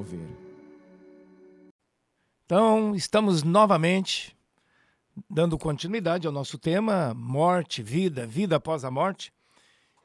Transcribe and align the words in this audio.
Mover. 0.00 0.26
Então, 2.46 2.94
estamos 2.94 3.42
novamente 3.42 4.34
dando 5.28 5.58
continuidade 5.58 6.26
ao 6.26 6.32
nosso 6.32 6.58
tema 6.58 7.12
morte, 7.12 7.82
vida, 7.82 8.26
vida 8.26 8.56
após 8.56 8.82
a 8.82 8.90
morte. 8.90 9.30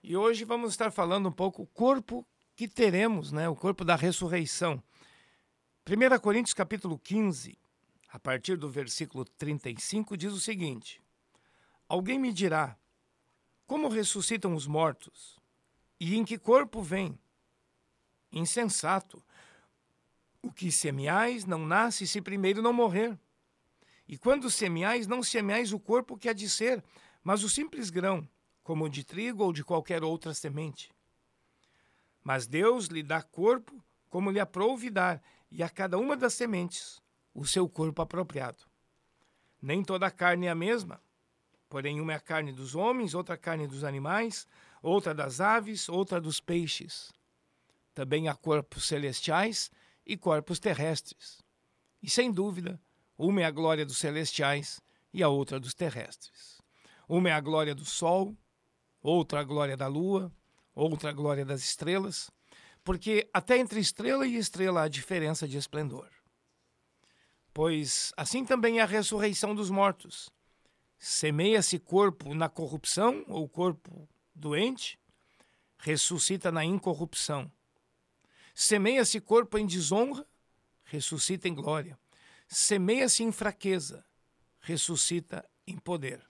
E 0.04 0.18
hoje 0.18 0.44
vamos 0.44 0.72
estar 0.72 0.92
falando 0.92 1.30
um 1.30 1.32
pouco 1.32 1.64
o 1.64 1.68
corpo 1.68 2.28
que 2.58 2.68
teremos, 2.68 3.32
né, 3.32 3.48
o 3.48 3.56
corpo 3.56 3.86
da 3.86 3.96
ressurreição. 3.96 4.84
1 5.88 6.20
Coríntios 6.20 6.54
capítulo 6.54 7.00
15, 7.00 7.58
a 8.10 8.20
partir 8.20 8.58
do 8.58 8.68
versículo 8.68 9.24
35 9.24 10.18
diz 10.18 10.34
o 10.34 10.42
seguinte: 10.42 11.02
Alguém 11.88 12.20
me 12.20 12.34
dirá: 12.34 12.78
Como 13.66 13.88
ressuscitam 13.88 14.56
os 14.56 14.68
mortos? 14.68 15.40
E 15.98 16.18
em 16.18 16.26
que 16.26 16.38
corpo 16.38 16.82
vem? 16.82 17.18
Insensato. 18.30 19.24
O 20.46 20.52
que 20.52 20.72
semeais 20.72 21.44
não 21.44 21.66
nasce 21.66 22.06
se 22.06 22.22
primeiro 22.22 22.62
não 22.62 22.72
morrer. 22.72 23.18
E 24.08 24.16
quando 24.16 24.52
semeais, 24.52 25.08
não 25.08 25.24
semeais 25.24 25.74
o 25.74 25.80
corpo 25.80 26.16
que 26.16 26.30
há 26.30 26.34
de 26.34 26.48
ser, 26.48 26.84
mas 27.24 27.44
o 27.44 27.50
simples 27.50 27.90
grão, 27.90 28.30
como 28.64 28.86
o 28.86 28.90
de 28.90 29.04
trigo 29.04 29.44
ou 29.44 29.52
de 29.52 29.64
qualquer 29.64 30.04
outra 30.04 30.36
semente. 30.36 30.94
Mas 32.24 32.46
Deus 32.46 32.86
lhe 32.86 33.02
dá 33.02 33.24
corpo 33.24 33.84
como 34.08 34.30
lhe 34.30 34.40
aprouve 34.40 34.92
dar, 34.92 35.20
e 35.50 35.64
a 35.64 35.70
cada 35.70 35.98
uma 35.98 36.16
das 36.16 36.36
sementes 36.36 37.02
o 37.34 37.44
seu 37.44 37.68
corpo 37.68 38.04
apropriado. 38.04 38.66
Nem 39.60 39.84
toda 39.84 40.06
a 40.06 40.12
carne 40.12 40.46
é 40.46 40.52
a 40.52 40.56
mesma, 40.56 41.02
porém 41.68 42.00
uma 42.00 42.14
é 42.14 42.18
a 42.18 42.20
carne 42.20 42.54
dos 42.54 42.76
homens, 42.76 43.16
outra 43.16 43.34
a 43.34 43.38
carne 43.38 43.66
dos 43.66 43.84
animais, 43.84 44.48
outra 44.80 45.12
das 45.12 45.42
aves, 45.42 45.90
outra 45.90 46.22
dos 46.22 46.40
peixes. 46.40 47.12
Também 47.96 48.28
há 48.28 48.36
corpos 48.36 48.88
celestiais 48.88 49.72
e 50.06 50.16
corpos 50.16 50.60
terrestres. 50.60 51.42
E 52.02 52.10
sem 52.10 52.32
dúvida, 52.32 52.80
uma 53.18 53.42
é 53.42 53.46
a 53.46 53.52
glória 53.52 53.86
dos 53.86 53.98
celestiais 53.98 54.82
e 55.14 55.24
a 55.24 55.30
outra 55.30 55.60
dos 55.60 55.74
terrestres. 55.74 56.62
Uma 57.08 57.30
é 57.30 57.32
a 57.32 57.40
glória 57.40 57.74
do 57.74 57.86
sol, 57.86 58.36
outra 59.02 59.40
a 59.40 59.44
glória 59.44 59.78
da 59.78 59.88
lua, 59.88 60.32
outra 60.74 61.10
a 61.10 61.14
glória 61.14 61.46
das 61.46 61.62
estrelas, 61.62 62.30
porque 62.84 63.30
até 63.34 63.58
entre 63.58 63.80
estrela 63.80 64.28
e 64.28 64.36
estrela 64.36 64.84
há 64.84 64.88
diferença 64.88 65.48
de 65.48 65.58
esplendor. 65.58 66.10
Pois 67.54 68.12
assim 68.18 68.44
também 68.46 68.80
é 68.80 68.82
a 68.82 68.86
ressurreição 68.86 69.56
dos 69.56 69.70
mortos. 69.70 70.30
Semeia-se 70.98 71.80
corpo 71.80 72.34
na 72.34 72.50
corrupção, 72.50 73.24
ou 73.28 73.48
corpo 73.48 74.10
doente, 74.34 75.00
ressuscita 75.78 76.52
na 76.52 76.66
incorrupção. 76.66 77.50
Semeia-se 78.58 79.20
corpo 79.20 79.58
em 79.58 79.66
desonra, 79.66 80.26
ressuscita 80.86 81.50
em 81.50 81.54
glória. 81.54 82.00
Semeia-se 82.48 83.22
em 83.22 83.30
fraqueza, 83.30 84.06
ressuscita 84.62 85.46
em 85.68 85.78
poder. 85.78 86.26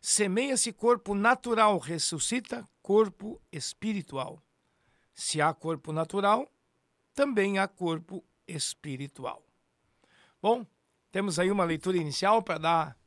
Semeia-se 0.00 0.72
corpo 0.72 1.14
natural, 1.14 1.78
ressuscita 1.78 2.68
corpo 2.82 3.40
espiritual. 3.52 4.42
Se 5.14 5.40
há 5.40 5.54
corpo 5.54 5.92
natural, 5.92 6.50
também 7.14 7.60
há 7.60 7.68
corpo 7.68 8.24
espiritual. 8.48 9.46
Bom, 10.42 10.66
temos 11.12 11.38
aí 11.38 11.48
uma 11.48 11.62
leitura 11.62 11.96
inicial 11.96 12.42
para 12.42 12.58
dar 12.58 12.98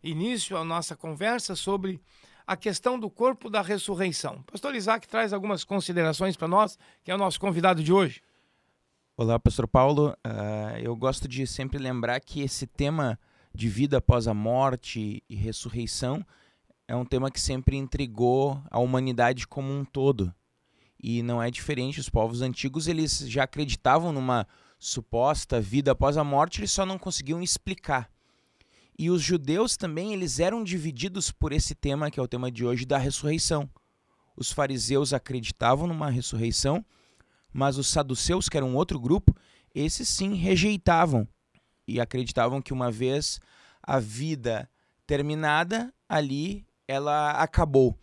início 0.00 0.56
à 0.56 0.62
nossa 0.62 0.94
conversa 0.94 1.56
sobre 1.56 2.00
a 2.46 2.56
questão 2.56 2.98
do 2.98 3.10
corpo 3.10 3.50
da 3.50 3.60
ressurreição. 3.60 4.42
Pastor 4.42 4.74
Isaac 4.74 5.08
traz 5.08 5.32
algumas 5.32 5.64
considerações 5.64 6.36
para 6.36 6.46
nós, 6.46 6.78
que 7.02 7.10
é 7.10 7.14
o 7.14 7.18
nosso 7.18 7.40
convidado 7.40 7.82
de 7.82 7.92
hoje. 7.92 8.22
Olá, 9.16 9.38
Pastor 9.38 9.66
Paulo. 9.66 10.16
Uh, 10.24 10.78
eu 10.80 10.94
gosto 10.94 11.26
de 11.26 11.46
sempre 11.46 11.78
lembrar 11.78 12.20
que 12.20 12.42
esse 12.42 12.66
tema 12.66 13.18
de 13.52 13.68
vida 13.68 13.96
após 13.98 14.28
a 14.28 14.34
morte 14.34 15.22
e 15.28 15.34
ressurreição 15.34 16.24
é 16.86 16.94
um 16.94 17.04
tema 17.04 17.30
que 17.30 17.40
sempre 17.40 17.76
intrigou 17.76 18.62
a 18.70 18.78
humanidade 18.78 19.48
como 19.48 19.72
um 19.72 19.84
todo. 19.84 20.32
E 21.02 21.22
não 21.22 21.42
é 21.42 21.50
diferente, 21.50 21.98
os 21.98 22.08
povos 22.08 22.42
antigos 22.42 22.86
eles 22.86 23.18
já 23.18 23.42
acreditavam 23.42 24.12
numa 24.12 24.46
suposta 24.78 25.60
vida 25.60 25.92
após 25.92 26.16
a 26.16 26.22
morte, 26.22 26.60
eles 26.60 26.72
só 26.72 26.86
não 26.86 26.98
conseguiam 26.98 27.42
explicar. 27.42 28.10
E 28.98 29.10
os 29.10 29.22
judeus 29.22 29.76
também, 29.76 30.12
eles 30.12 30.40
eram 30.40 30.64
divididos 30.64 31.30
por 31.30 31.52
esse 31.52 31.74
tema, 31.74 32.10
que 32.10 32.18
é 32.18 32.22
o 32.22 32.28
tema 32.28 32.50
de 32.50 32.64
hoje, 32.64 32.86
da 32.86 32.98
ressurreição. 32.98 33.68
Os 34.36 34.50
fariseus 34.50 35.12
acreditavam 35.12 35.86
numa 35.86 36.10
ressurreição 36.10 36.84
mas 37.56 37.78
os 37.78 37.88
saduceus, 37.88 38.50
que 38.50 38.56
eram 38.58 38.74
outro 38.74 39.00
grupo, 39.00 39.34
esses 39.74 40.06
sim 40.10 40.34
rejeitavam 40.34 41.26
e 41.88 41.98
acreditavam 41.98 42.60
que 42.60 42.70
uma 42.70 42.90
vez 42.90 43.40
a 43.82 43.98
vida 43.98 44.68
terminada, 45.06 45.90
ali 46.06 46.66
ela 46.86 47.30
acabou. 47.30 47.98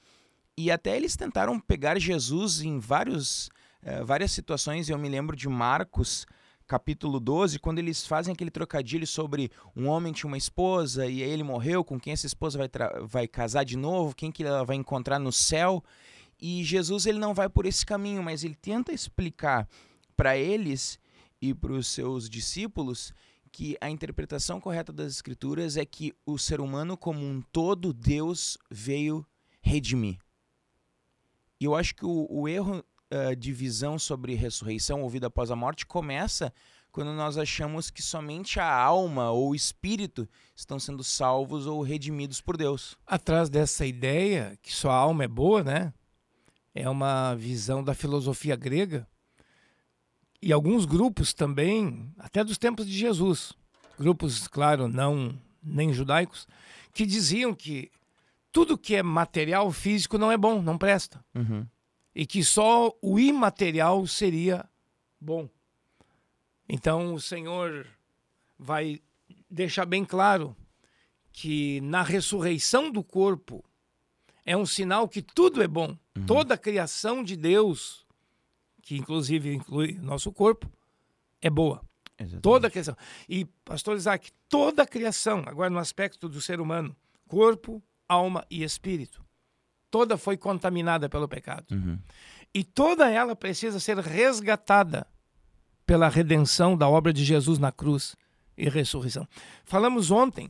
E 0.58 0.72
até 0.72 0.98
eles 0.98 1.16
tentaram 1.16 1.60
pegar 1.60 2.00
Jesus 2.00 2.62
em 2.62 2.80
vários, 2.80 3.50
eh, 3.84 4.04
várias 4.04 4.32
situações. 4.32 4.90
Eu 4.90 4.98
me 4.98 5.08
lembro 5.08 5.36
de 5.36 5.48
Marcos, 5.48 6.26
capítulo 6.74 7.20
12, 7.20 7.60
quando 7.60 7.78
eles 7.78 8.08
fazem 8.08 8.34
aquele 8.34 8.50
trocadilho 8.50 9.06
sobre 9.06 9.52
um 9.76 9.88
homem 9.88 10.12
tinha 10.12 10.28
uma 10.28 10.40
esposa 10.40 11.06
e 11.06 11.22
aí 11.22 11.30
ele 11.30 11.44
morreu, 11.44 11.84
com 11.84 12.00
quem 12.00 12.14
essa 12.14 12.26
esposa 12.26 12.58
vai, 12.58 12.68
vai 13.06 13.28
casar 13.28 13.64
de 13.64 13.78
novo, 13.78 14.16
quem 14.16 14.32
que 14.32 14.44
ela 14.44 14.66
vai 14.66 14.76
encontrar 14.76 15.20
no 15.20 15.32
céu. 15.32 15.84
E 16.42 16.64
Jesus 16.64 17.06
ele 17.06 17.20
não 17.20 17.32
vai 17.32 17.48
por 17.48 17.68
esse 17.68 17.86
caminho, 17.86 18.24
mas 18.24 18.44
ele 18.44 18.56
tenta 18.56 18.92
explicar 18.92 19.70
para 20.18 20.36
eles 20.36 20.98
e 21.40 21.54
para 21.54 21.74
os 21.74 21.86
seus 21.86 22.28
discípulos 22.28 23.14
que 23.52 23.78
a 23.80 23.88
interpretação 23.88 24.60
correta 24.60 24.92
das 24.92 25.12
escrituras 25.12 25.78
é 25.78 25.86
que 25.86 26.12
o 26.26 26.40
ser 26.40 26.60
humano 26.60 26.98
como 26.98 27.24
um 27.24 27.40
todo 27.52 27.94
Deus 27.94 28.58
veio 28.72 29.24
redimir. 29.62 30.18
E 31.60 31.66
eu 31.66 31.76
acho 31.76 31.94
que 31.94 32.04
o, 32.04 32.26
o 32.32 32.48
erro 32.48 32.84
uh, 33.14 33.36
de 33.36 33.52
visão 33.52 34.00
sobre 34.00 34.34
ressurreição 34.34 35.02
ou 35.02 35.10
vida 35.10 35.28
após 35.28 35.52
a 35.52 35.56
morte 35.56 35.86
começa 35.86 36.54
quando 36.92 37.12
nós 37.14 37.38
achamos 37.38 37.90
que 37.90 38.02
somente 38.02 38.60
a 38.60 38.72
alma 38.72 39.32
ou 39.32 39.50
o 39.50 39.56
espírito 39.56 40.28
estão 40.56 40.80
sendo 40.80 41.04
salvos 41.04 41.66
ou 41.66 41.82
redimidos 41.82 42.40
por 42.40 42.56
Deus. 42.56 42.96
Atrás 43.06 43.50
dessa 43.50 43.86
ideia 43.86 44.58
que 44.62 44.74
só 44.74 44.92
a 44.92 44.96
alma 44.96 45.24
é 45.24 45.28
boa, 45.28 45.64
né? 45.64 45.94
é 46.74 46.90
uma 46.90 47.36
visão 47.36 47.84
da 47.84 47.94
filosofia 47.94 48.56
grega 48.56 49.08
e 50.42 50.52
alguns 50.52 50.86
grupos 50.86 51.34
também, 51.34 52.12
até 52.18 52.44
dos 52.44 52.58
tempos 52.58 52.86
de 52.86 52.92
Jesus, 52.92 53.54
grupos, 53.98 54.48
claro, 54.48 54.88
não 54.88 55.40
nem 55.62 55.94
judaicos, 55.94 56.48
que 56.94 57.06
diziam 57.06 57.54
que 57.54 57.90
tudo 58.52 58.78
que 58.78 58.96
é 58.96 59.02
material 59.02 59.72
físico 59.72 60.18
não 60.18 60.32
é 60.32 60.38
bom, 60.38 60.62
não 60.62 60.78
presta. 60.78 61.24
Uhum. 61.34 61.66
E 62.16 62.26
que 62.26 62.44
só 62.44 62.96
o 63.02 63.20
imaterial 63.20 64.06
seria 64.06 64.70
bom. 65.20 65.50
Então 66.70 67.14
o 67.14 67.20
Senhor 67.20 67.88
vai 68.58 69.02
deixar 69.50 69.86
bem 69.86 70.06
claro 70.06 70.56
que 71.32 71.82
na 71.82 72.04
ressurreição 72.04 72.92
do 72.92 73.04
corpo 73.04 73.64
é 74.46 74.56
um 74.56 74.66
sinal 74.66 75.08
que 75.08 75.22
tudo 75.22 75.62
é 75.64 75.68
bom. 75.68 75.98
Uhum. 76.16 76.26
Toda 76.26 76.54
a 76.54 76.58
criação 76.58 77.24
de 77.24 77.36
Deus, 77.36 78.06
que 78.82 78.96
inclusive 78.96 79.54
inclui 79.54 79.94
nosso 79.94 80.32
corpo, 80.32 80.70
é 81.42 81.50
boa. 81.50 81.82
Exatamente. 82.18 82.42
Toda 82.42 82.68
a 82.68 82.72
criação. 82.72 82.98
E, 83.28 83.46
pastor 83.66 83.98
Isaac, 83.98 84.32
toda 84.48 84.84
a 84.84 84.88
criação, 84.88 85.44
agora 85.46 85.70
no 85.70 85.80
aspecto 85.80 86.30
do 86.30 86.40
ser 86.42 86.62
humano, 86.62 86.96
corpo, 87.28 87.82
alma 88.08 88.46
e 88.50 88.64
espírito, 88.64 89.23
toda 89.94 90.18
foi 90.18 90.36
contaminada 90.36 91.08
pelo 91.08 91.28
pecado. 91.28 91.66
Uhum. 91.72 92.00
E 92.52 92.64
toda 92.64 93.12
ela 93.12 93.36
precisa 93.36 93.80
ser 93.80 94.00
resgatada 94.00 95.06
pela 95.86 96.10
redenção 96.10 96.76
da 96.76 96.90
obra 96.90 97.14
de 97.14 97.24
Jesus 97.24 97.60
na 97.60 97.72
cruz 97.72 98.16
e 98.58 98.68
ressurreição. 98.68 99.28
Falamos 99.64 100.10
ontem 100.10 100.50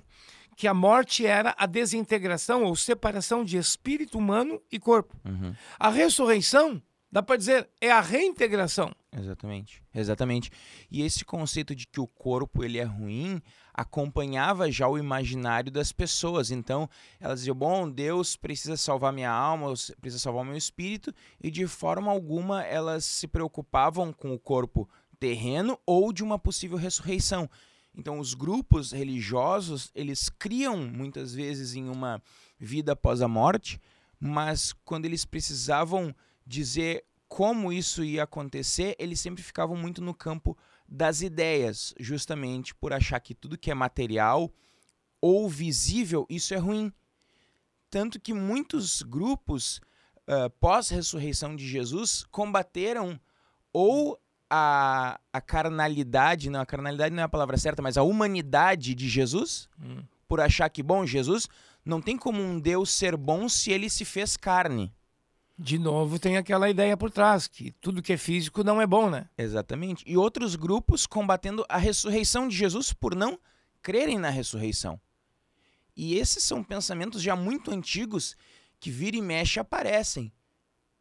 que 0.56 0.66
a 0.66 0.74
morte 0.74 1.26
era 1.26 1.54
a 1.58 1.66
desintegração 1.66 2.64
ou 2.64 2.74
separação 2.74 3.44
de 3.44 3.58
espírito 3.58 4.18
humano 4.18 4.62
e 4.72 4.80
corpo. 4.80 5.14
Uhum. 5.26 5.54
A 5.78 5.90
ressurreição, 5.90 6.82
dá 7.12 7.22
para 7.22 7.36
dizer, 7.36 7.68
é 7.82 7.92
a 7.92 8.00
reintegração. 8.00 8.96
Exatamente, 9.12 9.84
exatamente. 9.94 10.52
E 10.90 11.02
esse 11.02 11.26
conceito 11.26 11.76
de 11.76 11.86
que 11.86 12.00
o 12.00 12.08
corpo 12.08 12.64
ele 12.64 12.78
é 12.78 12.86
ruim 12.86 13.42
acompanhava 13.74 14.72
já 14.72 14.88
o 14.88 14.98
imaginário 14.98 15.72
das 15.72 15.92
pessoas. 15.92 16.52
Então, 16.52 16.90
elas 17.20 17.40
diziam: 17.40 17.56
bom, 17.56 17.90
Deus 17.90 18.36
precisa 18.36 18.78
salvar 18.78 19.12
minha 19.12 19.32
alma, 19.32 19.74
precisa 20.00 20.22
salvar 20.22 20.46
meu 20.46 20.56
espírito, 20.56 21.14
e 21.42 21.50
de 21.50 21.66
forma 21.66 22.12
alguma 22.12 22.64
elas 22.64 23.06
se 23.06 23.28
preocupavam 23.28 24.14
com 24.14 24.34
o 24.34 24.40
corpo 24.40 24.88
terreno 25.20 25.80
ou 25.86 26.14
de 26.14 26.24
uma 26.24 26.38
possível 26.38 26.78
ressurreição. 26.78 27.50
Então, 27.96 28.20
os 28.20 28.34
grupos 28.34 28.92
religiosos, 28.92 29.92
eles 29.94 30.28
criam 30.28 30.78
muitas 30.78 31.34
vezes 31.34 31.76
em 31.76 31.88
uma 31.88 32.22
vida 32.60 32.94
após 32.94 33.22
a 33.22 33.28
morte, 33.28 33.80
mas 34.20 34.74
quando 34.84 35.06
eles 35.06 35.26
precisavam 35.26 36.14
dizer 36.46 37.06
como 37.28 37.72
isso 37.72 38.04
ia 38.04 38.24
acontecer, 38.24 38.96
eles 39.00 39.20
sempre 39.20 39.44
ficavam 39.44 39.76
muito 39.76 40.02
no 40.02 40.14
campo 40.14 40.58
das 40.94 41.24
ideias, 41.24 41.92
justamente 42.00 42.76
por 42.76 42.94
achar 42.94 43.20
que 43.20 43.34
tudo 43.34 43.58
que 43.58 43.72
é 43.72 43.74
material 43.74 44.54
ou 45.20 45.50
visível, 45.50 46.28
isso 46.30 46.54
é 46.54 46.58
ruim. 46.58 46.94
Tanto 47.90 48.20
que 48.20 48.32
muitos 48.32 49.02
grupos 49.02 49.82
uh, 50.28 50.52
pós-ressurreição 50.60 51.56
de 51.56 51.68
Jesus 51.68 52.24
combateram 52.30 53.20
ou 53.74 54.22
a, 54.48 55.20
a 55.32 55.42
carnalidade, 55.42 56.52
não, 56.52 56.62
a 56.62 56.66
carnalidade 56.66 57.16
não 57.16 57.24
é 57.24 57.26
a 57.26 57.30
palavra 57.30 57.58
certa, 57.58 57.82
mas 57.82 57.98
a 57.98 58.04
humanidade 58.04 58.94
de 58.94 59.10
Jesus, 59.10 59.68
hum. 59.82 60.04
por 60.28 60.40
achar 60.40 60.70
que, 60.70 60.84
bom, 60.84 61.08
Jesus 61.08 61.50
não 61.84 62.00
tem 62.00 62.16
como 62.16 62.40
um 62.40 62.60
Deus 62.60 62.92
ser 62.92 63.18
bom 63.18 63.50
se 63.50 63.72
ele 63.72 63.90
se 63.90 64.06
fez 64.06 64.38
carne. 64.38 64.94
De 65.64 65.80
novo, 65.80 66.20
tem 66.20 66.36
aquela 66.36 66.70
ideia 66.70 66.98
por 66.98 67.10
trás, 67.10 67.48
que 67.48 67.72
tudo 67.72 68.02
que 68.02 68.12
é 68.12 68.18
físico 68.18 68.66
não 68.66 68.82
é 68.82 68.86
bom, 68.86 69.10
né? 69.10 69.30
Exatamente. 69.38 70.04
E 70.06 70.18
outros 70.18 70.58
grupos 70.58 71.08
combatendo 71.08 71.66
a 71.70 71.78
ressurreição 71.78 72.50
de 72.50 72.58
Jesus 72.58 72.92
por 72.92 73.16
não 73.16 73.40
crerem 73.82 74.20
na 74.20 74.30
ressurreição. 74.30 75.00
E 75.96 76.16
esses 76.16 76.44
são 76.44 76.62
pensamentos 76.62 77.22
já 77.22 77.34
muito 77.34 77.72
antigos 77.72 78.36
que 78.78 78.92
vira 78.92 79.16
e 79.16 79.22
mexe 79.22 79.58
aparecem. 79.58 80.34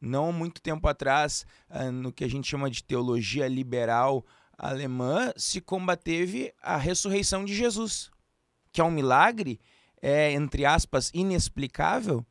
Não 0.01 0.33
muito 0.33 0.63
tempo 0.63 0.87
atrás, 0.87 1.45
ah, 1.69 1.91
no 1.91 2.13
que 2.13 2.23
a 2.23 2.31
gente 2.31 2.49
chama 2.49 2.71
de 2.71 2.85
teologia 2.85 3.49
liberal 3.49 4.25
alemã, 4.57 5.33
se 5.37 5.61
combateve 5.61 6.55
a 6.63 6.77
ressurreição 6.77 7.45
de 7.45 7.53
Jesus, 7.53 8.13
que 8.71 8.81
é 8.81 8.85
um 8.85 8.93
milagre, 8.93 9.59
é, 10.01 10.31
entre 10.31 10.65
aspas, 10.65 11.11
inexplicável, 11.13 12.25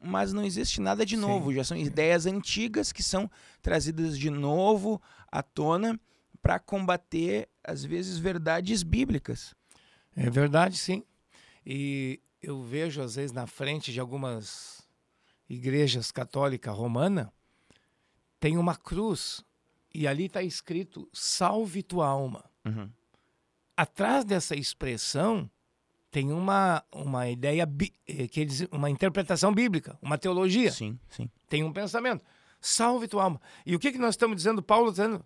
mas 0.00 0.32
não 0.32 0.44
existe 0.44 0.80
nada 0.80 1.04
de 1.04 1.16
novo. 1.16 1.50
Sim. 1.50 1.56
Já 1.56 1.64
são 1.64 1.76
ideias 1.76 2.26
antigas 2.26 2.92
que 2.92 3.02
são 3.02 3.30
trazidas 3.60 4.18
de 4.18 4.30
novo 4.30 5.00
à 5.30 5.42
tona 5.42 6.00
para 6.40 6.58
combater, 6.58 7.48
às 7.62 7.84
vezes, 7.84 8.16
verdades 8.16 8.82
bíblicas. 8.82 9.54
É 10.16 10.30
verdade, 10.30 10.78
sim. 10.78 11.04
E 11.64 12.20
eu 12.42 12.62
vejo, 12.62 13.02
às 13.02 13.16
vezes, 13.16 13.32
na 13.32 13.46
frente 13.46 13.92
de 13.92 14.00
algumas 14.00 14.88
igrejas 15.48 16.10
católicas 16.10 16.74
romanas, 16.74 17.28
tem 18.38 18.56
uma 18.56 18.74
cruz 18.74 19.44
e 19.94 20.06
ali 20.08 20.26
está 20.26 20.42
escrito: 20.42 21.08
salve 21.12 21.82
tua 21.82 22.06
alma. 22.06 22.44
Uhum. 22.64 22.90
Atrás 23.76 24.24
dessa 24.24 24.54
expressão 24.56 25.50
tem 26.10 26.32
uma, 26.32 26.84
uma 26.92 27.28
ideia, 27.28 27.68
eh, 28.06 28.26
que 28.26 28.40
eles, 28.40 28.66
uma 28.72 28.90
interpretação 28.90 29.54
bíblica, 29.54 29.96
uma 30.02 30.18
teologia. 30.18 30.72
Sim, 30.72 30.98
sim. 31.08 31.30
Tem 31.48 31.62
um 31.62 31.72
pensamento. 31.72 32.24
Salve 32.60 33.06
tua 33.06 33.24
alma. 33.24 33.40
E 33.64 33.74
o 33.74 33.78
que, 33.78 33.92
que 33.92 33.98
nós 33.98 34.14
estamos 34.14 34.36
dizendo? 34.36 34.62
Paulo 34.62 34.90
está 34.90 35.04
dizendo: 35.04 35.24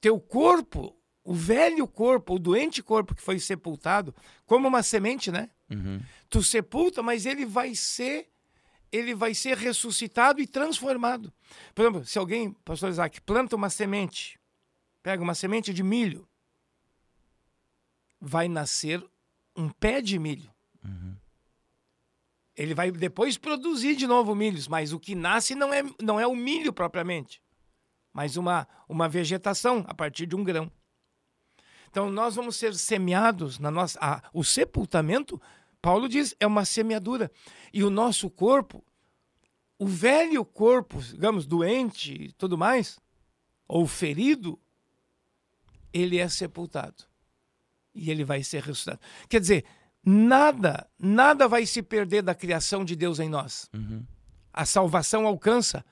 teu 0.00 0.18
corpo, 0.20 0.96
o 1.22 1.32
velho 1.32 1.86
corpo, 1.86 2.34
o 2.34 2.38
doente 2.38 2.82
corpo 2.82 3.14
que 3.14 3.22
foi 3.22 3.38
sepultado, 3.38 4.14
como 4.44 4.66
uma 4.66 4.82
semente, 4.82 5.30
né? 5.30 5.50
Uhum. 5.70 6.00
Tu 6.28 6.42
sepulta, 6.42 7.02
mas 7.02 7.26
ele 7.26 7.46
vai 7.46 7.74
ser 7.74 8.28
ele 8.92 9.12
vai 9.12 9.34
ser 9.34 9.56
ressuscitado 9.56 10.40
e 10.40 10.46
transformado. 10.46 11.32
Por 11.74 11.82
exemplo, 11.82 12.04
se 12.04 12.16
alguém, 12.16 12.52
pastor 12.64 12.90
Isaac, 12.90 13.20
planta 13.22 13.56
uma 13.56 13.68
semente, 13.68 14.38
pega 15.02 15.20
uma 15.20 15.34
semente 15.34 15.74
de 15.74 15.82
milho, 15.82 16.28
vai 18.20 18.46
nascer 18.46 19.04
um 19.56 19.68
pé 19.68 20.00
de 20.00 20.18
milho. 20.18 20.50
Uhum. 20.84 21.16
Ele 22.56 22.74
vai 22.74 22.90
depois 22.90 23.36
produzir 23.36 23.96
de 23.96 24.06
novo 24.06 24.34
milhos, 24.34 24.68
mas 24.68 24.92
o 24.92 25.00
que 25.00 25.14
nasce 25.14 25.54
não 25.54 25.72
é, 25.72 25.82
não 26.00 26.20
é 26.20 26.26
o 26.26 26.36
milho 26.36 26.72
propriamente, 26.72 27.42
mas 28.12 28.36
uma, 28.36 28.68
uma 28.88 29.08
vegetação 29.08 29.84
a 29.88 29.94
partir 29.94 30.26
de 30.26 30.36
um 30.36 30.44
grão. 30.44 30.70
Então 31.90 32.10
nós 32.10 32.34
vamos 32.34 32.56
ser 32.56 32.74
semeados 32.74 33.58
na 33.58 33.70
nossa. 33.70 33.98
A, 34.00 34.22
o 34.32 34.44
sepultamento 34.44 35.40
Paulo 35.84 36.08
diz, 36.08 36.34
é 36.40 36.46
uma 36.46 36.64
semeadura. 36.64 37.30
E 37.70 37.84
o 37.84 37.90
nosso 37.90 38.30
corpo, 38.30 38.82
o 39.78 39.86
velho 39.86 40.42
corpo, 40.42 40.98
digamos, 41.02 41.44
doente 41.44 42.10
e 42.10 42.32
tudo 42.32 42.56
mais, 42.56 42.98
ou 43.68 43.86
ferido, 43.86 44.58
ele 45.92 46.16
é 46.16 46.26
sepultado. 46.26 47.04
E 47.94 48.10
ele 48.10 48.24
vai 48.24 48.42
ser 48.42 48.62
ressuscitado. 48.62 49.00
Quer 49.28 49.40
dizer, 49.40 49.64
nada, 50.04 50.86
nada 50.98 51.46
vai 51.46 51.64
se 51.66 51.82
perder 51.82 52.22
da 52.22 52.34
criação 52.34 52.84
de 52.84 52.96
Deus 52.96 53.20
em 53.20 53.28
nós. 53.28 53.68
Uhum. 53.74 54.04
A 54.52 54.64
salvação 54.64 55.26
alcança, 55.26 55.84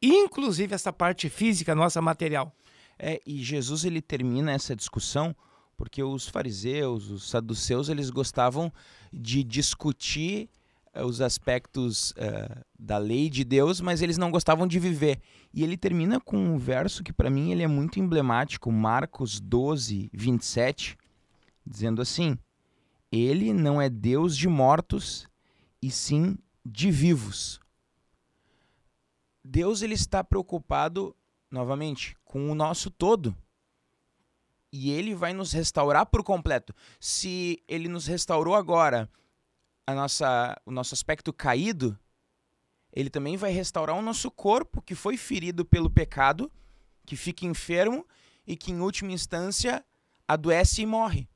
inclusive 0.00 0.74
essa 0.74 0.92
parte 0.92 1.28
física, 1.28 1.74
nossa 1.74 2.00
material. 2.00 2.54
É, 2.98 3.20
e 3.26 3.42
Jesus 3.42 3.84
ele 3.84 4.00
termina 4.00 4.52
essa 4.52 4.76
discussão 4.76 5.34
porque 5.76 6.02
os 6.02 6.28
fariseus, 6.28 7.10
os 7.10 7.28
saduceus, 7.28 7.88
eles 7.88 8.10
gostavam 8.10 8.72
de 9.12 9.42
discutir 9.42 10.48
uh, 10.94 11.04
os 11.04 11.20
aspectos 11.20 12.12
uh, 12.12 12.64
da 12.78 12.98
lei 12.98 13.28
de 13.28 13.42
Deus, 13.42 13.80
mas 13.80 14.00
eles 14.00 14.16
não 14.16 14.30
gostavam 14.30 14.66
de 14.66 14.78
viver. 14.78 15.18
E 15.52 15.64
ele 15.64 15.76
termina 15.76 16.20
com 16.20 16.36
um 16.36 16.56
verso 16.56 17.02
que 17.02 17.12
para 17.12 17.28
mim 17.28 17.50
ele 17.50 17.64
é 17.64 17.66
muito 17.66 17.98
emblemático, 17.98 18.70
Marcos 18.70 19.40
12, 19.40 20.08
27, 20.12 20.96
dizendo 21.66 22.02
assim: 22.02 22.38
Ele 23.10 23.52
não 23.52 23.80
é 23.80 23.88
Deus 23.88 24.36
de 24.36 24.48
mortos, 24.48 25.28
e 25.82 25.90
sim 25.90 26.38
de 26.64 26.90
vivos. 26.90 27.60
Deus 29.44 29.82
ele 29.82 29.94
está 29.94 30.22
preocupado 30.22 31.16
novamente 31.50 32.16
com 32.24 32.50
o 32.50 32.54
nosso 32.54 32.90
todo 32.90 33.36
e 34.72 34.90
ele 34.90 35.14
vai 35.14 35.32
nos 35.32 35.52
restaurar 35.52 36.06
por 36.06 36.22
completo. 36.22 36.72
Se 37.00 37.62
ele 37.66 37.88
nos 37.88 38.06
restaurou 38.06 38.54
agora 38.54 39.10
a 39.86 39.94
nossa, 39.94 40.56
o 40.64 40.70
nosso 40.70 40.94
aspecto 40.94 41.32
caído, 41.32 41.98
ele 42.92 43.10
também 43.10 43.36
vai 43.36 43.50
restaurar 43.50 43.96
o 43.96 44.02
nosso 44.02 44.30
corpo 44.30 44.80
que 44.80 44.94
foi 44.94 45.16
ferido 45.16 45.64
pelo 45.64 45.90
pecado, 45.90 46.50
que 47.04 47.16
fica 47.16 47.44
enfermo 47.44 48.06
e 48.46 48.56
que 48.56 48.70
em 48.70 48.80
última 48.80 49.12
instância 49.12 49.84
adoece 50.26 50.82
e 50.82 50.86
morre. 50.86 51.28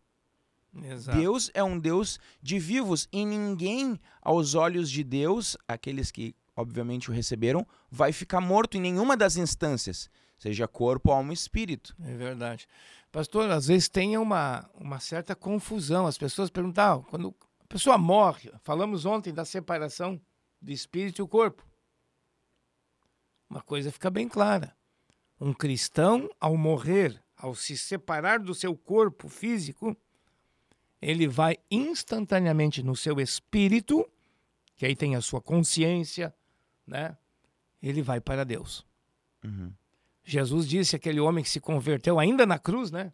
Exato. 0.85 1.19
Deus 1.19 1.51
é 1.55 1.63
um 1.63 1.79
Deus 1.79 2.19
de 2.43 2.59
vivos 2.59 3.09
e 3.13 3.25
ninguém 3.25 3.99
aos 4.21 4.55
olhos 4.55 4.91
de 4.91 5.03
Deus, 5.03 5.57
aqueles 5.67 6.11
que 6.11 6.35
obviamente 6.57 7.11
o 7.11 7.13
receberam, 7.13 7.67
vai 7.91 8.13
ficar 8.13 8.41
morto 8.41 8.77
em 8.77 8.81
nenhuma 8.81 9.17
das 9.17 9.37
instâncias, 9.37 10.09
seja 10.39 10.67
corpo, 10.67 11.13
alma 11.13 11.33
e 11.33 11.35
espírito. 11.35 11.95
É 12.03 12.15
verdade. 12.17 12.67
Pastor, 13.13 13.51
às 13.51 13.67
vezes 13.67 13.89
tem 13.89 14.17
uma, 14.17 14.69
uma 14.75 14.99
certa 14.99 15.37
confusão. 15.37 16.07
As 16.07 16.19
pessoas 16.19 16.51
perguntam, 16.51 17.01
ah, 17.01 17.11
quando 17.11 17.35
a 17.61 17.67
pessoa 17.67 17.99
morre, 17.99 18.51
falamos 18.63 19.05
ontem 19.05 19.33
da 19.33 19.45
separação 19.45 20.21
do 20.61 20.73
espírito 20.73 21.21
e 21.21 21.23
o 21.23 21.29
corpo. 21.29 21.65
Uma 23.49 23.61
coisa 23.61 23.93
fica 23.93 24.11
bem 24.11 24.29
clara. 24.29 24.75
Um 25.41 25.53
cristão, 25.53 26.29
ao 26.41 26.57
morrer, 26.57 27.23
ao 27.37 27.55
se 27.55 27.77
separar 27.77 28.41
do 28.41 28.55
seu 28.55 28.75
corpo 28.75 29.29
físico, 29.29 29.97
ele 31.01 31.29
vai 31.29 31.57
instantaneamente 31.71 32.83
no 32.83 32.97
seu 32.97 33.21
espírito, 33.21 34.09
que 34.77 34.87
aí 34.87 34.97
tem 34.97 35.15
a 35.15 35.21
sua 35.21 35.41
consciência, 35.41 36.35
né? 36.87 37.17
Ele 37.83 38.03
vai 38.03 38.21
para 38.21 38.45
Deus. 38.45 38.87
Uhum. 39.45 39.73
Jesus 40.25 40.67
disse 40.69 40.97
aquele 40.97 41.21
homem 41.21 41.45
que 41.45 41.51
se 41.51 41.61
converteu 41.61 42.19
ainda 42.19 42.45
na 42.45 42.59
cruz, 42.59 42.91
né? 42.91 43.13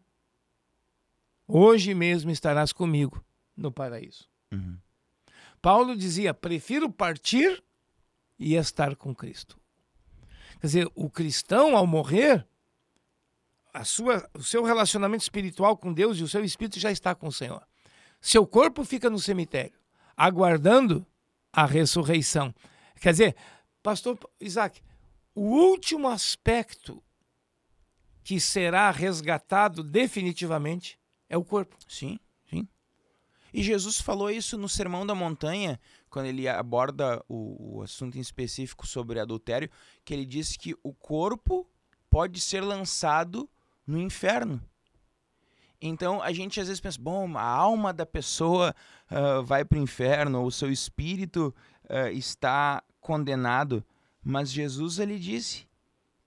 Hoje 1.47 1.95
mesmo 1.95 2.31
estarás 2.31 2.73
comigo 2.73 3.23
no 3.57 3.71
paraíso. 3.71 4.29
Uhum. 4.51 4.79
Paulo 5.61 5.97
dizia: 5.97 6.33
prefiro 6.33 6.91
partir 6.91 7.63
e 8.39 8.55
estar 8.55 8.97
com 8.97 9.15
Cristo. 9.15 9.61
Quer 10.61 10.67
dizer, 10.67 10.93
o 10.95 11.11
cristão, 11.11 11.77
ao 11.77 11.87
morrer, 11.87 12.47
a 13.73 13.85
sua, 13.85 14.29
o 14.35 14.43
seu 14.43 14.63
relacionamento 14.63 15.23
espiritual 15.23 15.77
com 15.77 15.93
Deus 15.93 16.19
e 16.19 16.23
o 16.23 16.29
seu 16.29 16.45
espírito 16.45 16.79
já 16.79 16.91
está 16.91 17.15
com 17.15 17.27
o 17.29 17.33
Senhor. 17.33 17.67
Seu 18.23 18.47
corpo 18.47 18.85
fica 18.85 19.11
no 19.11 19.19
cemitério, 19.19 19.77
aguardando 20.17 21.05
a 21.53 21.67
ressurreição. 21.67 22.55
Quer 23.01 23.11
dizer, 23.11 23.37
pastor 23.83 24.17
Isaac, 24.41 24.81
o 25.35 25.43
último 25.43 26.09
aspecto 26.09 27.03
que 28.23 28.39
será 28.39 28.93
resgatado 28.93 29.83
definitivamente 29.83 30.97
é 31.29 31.37
o 31.37 31.45
corpo. 31.45 31.77
Sim, 31.89 32.21
sim. 32.49 32.69
E 33.53 33.61
Jesus 33.61 34.01
falou 34.01 34.31
isso 34.31 34.57
no 34.57 34.69
Sermão 34.69 35.05
da 35.05 35.17
Montanha, 35.17 35.81
quando 36.09 36.27
ele 36.27 36.47
aborda 36.47 37.21
o, 37.29 37.79
o 37.79 37.83
assunto 37.83 38.17
em 38.17 38.21
específico 38.21 38.87
sobre 38.87 39.19
adultério, 39.19 39.69
que 40.05 40.15
ele 40.15 40.25
diz 40.25 40.57
que 40.57 40.77
o 40.85 40.95
corpo 40.95 41.69
pode 42.09 42.39
ser 42.39 42.61
lançado 42.61 43.51
no 43.85 43.99
inferno. 43.99 44.63
Então 45.83 46.23
a 46.23 46.33
gente 46.33 46.61
às 46.61 46.69
vezes 46.69 46.81
pensa, 46.81 46.99
bom, 47.01 47.37
a 47.37 47.43
alma 47.43 47.93
da 47.93 48.07
pessoa 48.07 48.75
uh, 49.11 49.43
vai 49.43 49.65
para 49.65 49.79
o 49.79 49.83
inferno, 49.83 50.41
ou 50.41 50.47
o 50.47 50.53
seu 50.53 50.71
espírito 50.71 51.53
uh, 51.85 52.09
está 52.13 52.83
condenado. 53.01 53.85
Mas 54.23 54.53
Jesus 54.53 55.01
ele 55.01 55.19
disse 55.19 55.67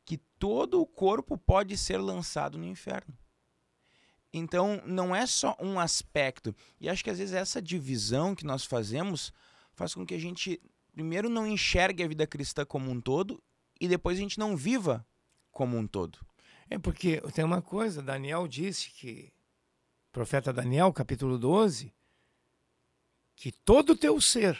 que 0.04 0.18
todo 0.38 0.82
o 0.82 0.86
corpo 0.86 1.38
pode 1.38 1.78
ser 1.78 1.98
lançado 1.98 2.58
no 2.58 2.66
inferno. 2.66 3.18
Então, 4.34 4.82
não 4.86 5.16
é 5.16 5.26
só 5.26 5.56
um 5.62 5.80
aspecto. 5.80 6.54
E 6.78 6.90
acho 6.90 7.02
que 7.02 7.10
às 7.10 7.18
vezes 7.18 7.34
essa 7.34 7.62
divisão 7.62 8.36
que 8.36 8.46
nós 8.46 8.66
fazemos 8.66 9.32
faz 9.74 9.96
com 9.96 10.06
que 10.06 10.14
a 10.14 10.20
gente, 10.20 10.62
primeiro, 10.92 11.30
não 11.30 11.48
enxergue 11.48 12.04
a 12.04 12.08
vida 12.08 12.28
cristã 12.28 12.66
como 12.66 12.92
um 12.92 13.00
todo 13.00 13.42
e 13.80 13.88
depois 13.88 14.18
a 14.18 14.22
gente 14.22 14.38
não 14.38 14.58
viva 14.58 15.08
como 15.50 15.78
um 15.78 15.88
todo. 15.88 16.20
É 16.70 16.78
porque 16.78 17.22
tem 17.34 17.46
uma 17.46 17.62
coisa, 17.62 18.02
Daniel 18.02 18.46
disse 18.46 18.90
que, 18.90 19.32
profeta 20.16 20.54
Daniel, 20.54 20.94
capítulo 20.94 21.38
12, 21.38 21.94
que 23.36 23.52
todo 23.52 23.90
o 23.90 23.96
teu 23.98 24.22
ser, 24.22 24.58